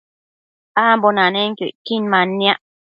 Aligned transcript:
ambo 0.87 1.07
nanenquio 1.15 1.65
icquin 1.71 2.03
manniac 2.11 2.59